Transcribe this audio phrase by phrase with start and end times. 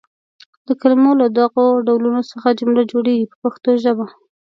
[0.67, 4.05] د کلمو له دغو ډولونو څخه جمله جوړیږي په پښتو ژبه.